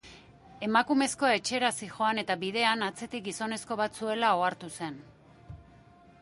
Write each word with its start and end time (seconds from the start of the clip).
Emakumezkoa 0.67 1.33
etxera 1.39 1.69
zihoan 1.83 2.21
eta 2.21 2.37
bidean, 2.45 2.87
atzetik 2.87 3.25
gizonezko 3.29 3.79
bat 3.83 4.01
zuela 4.01 4.33
ohartu 4.41 4.73
zen. 4.81 4.99